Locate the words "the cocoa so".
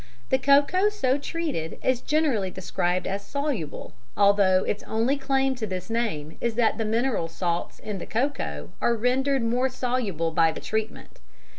0.31-1.19